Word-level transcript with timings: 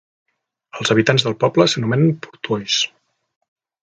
Els 0.79 0.93
habitants 0.95 1.25
del 1.27 1.35
poble 1.43 1.67
s'anomenen 1.73 2.15
"portois". 2.27 2.79